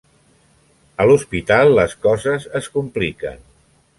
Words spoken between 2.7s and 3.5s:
compliquen.